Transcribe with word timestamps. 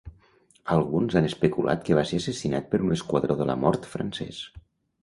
Alguns 0.75 1.17
han 1.19 1.27
especulat 1.27 1.85
que 1.91 1.99
va 1.99 2.07
ser 2.13 2.21
assassinat 2.23 2.73
per 2.73 2.81
un 2.87 2.97
esquadró 2.99 3.39
de 3.45 3.53
la 3.53 3.59
mort 3.67 3.89
francès. 3.97 4.43